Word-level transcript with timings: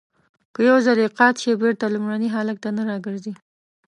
که 0.53 0.59
یو 0.69 0.77
ځلی 0.85 1.07
قات 1.17 1.35
شي 1.43 1.51
بېرته 1.61 1.85
لومړني 1.93 2.27
حالت 2.35 2.57
ته 2.63 2.69
نه 2.77 2.83
را 2.89 2.97
گرځي. 3.05 3.33